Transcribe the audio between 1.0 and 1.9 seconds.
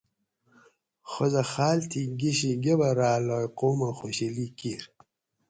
خوازہ خال